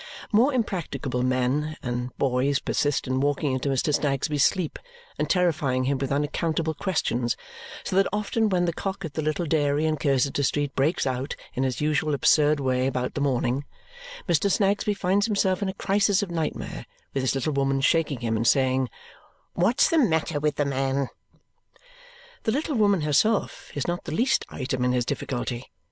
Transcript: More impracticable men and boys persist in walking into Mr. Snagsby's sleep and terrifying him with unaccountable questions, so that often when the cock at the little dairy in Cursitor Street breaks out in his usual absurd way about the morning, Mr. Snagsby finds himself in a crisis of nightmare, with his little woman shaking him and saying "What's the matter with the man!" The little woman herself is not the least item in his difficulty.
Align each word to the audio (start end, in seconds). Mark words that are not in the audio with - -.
More 0.31 0.51
impracticable 0.51 1.21
men 1.21 1.77
and 1.83 2.09
boys 2.17 2.57
persist 2.57 3.05
in 3.05 3.19
walking 3.19 3.51
into 3.51 3.69
Mr. 3.69 3.93
Snagsby's 3.93 4.43
sleep 4.43 4.79
and 5.19 5.29
terrifying 5.29 5.83
him 5.83 5.99
with 5.99 6.11
unaccountable 6.11 6.73
questions, 6.73 7.37
so 7.83 7.95
that 7.95 8.07
often 8.11 8.49
when 8.49 8.65
the 8.65 8.73
cock 8.73 9.05
at 9.05 9.13
the 9.13 9.21
little 9.21 9.45
dairy 9.45 9.85
in 9.85 9.97
Cursitor 9.97 10.41
Street 10.41 10.73
breaks 10.75 11.05
out 11.05 11.35
in 11.53 11.61
his 11.61 11.81
usual 11.81 12.15
absurd 12.15 12.59
way 12.59 12.87
about 12.87 13.13
the 13.13 13.21
morning, 13.21 13.63
Mr. 14.27 14.49
Snagsby 14.51 14.95
finds 14.95 15.27
himself 15.27 15.61
in 15.61 15.69
a 15.69 15.73
crisis 15.75 16.23
of 16.23 16.31
nightmare, 16.31 16.87
with 17.13 17.21
his 17.21 17.35
little 17.35 17.53
woman 17.53 17.79
shaking 17.79 18.21
him 18.21 18.35
and 18.35 18.47
saying 18.47 18.89
"What's 19.53 19.87
the 19.87 19.99
matter 19.99 20.39
with 20.39 20.55
the 20.55 20.65
man!" 20.65 21.09
The 22.41 22.51
little 22.51 22.73
woman 22.75 23.01
herself 23.01 23.69
is 23.75 23.87
not 23.87 24.05
the 24.05 24.15
least 24.15 24.47
item 24.49 24.83
in 24.83 24.93
his 24.93 25.05
difficulty. 25.05 25.69